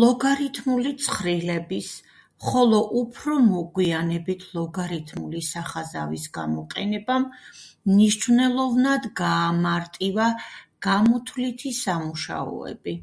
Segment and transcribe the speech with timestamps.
[0.00, 1.86] ლოგარითმული ცხრილების,
[2.50, 7.26] ხოლო უფრო მოგვიანებით ლოგარითმული სახაზავის გამოყენებამ
[7.92, 10.28] მნიშვნელოვნად გაამარტივა
[10.90, 13.00] გამოთვლითი სამუშაოები.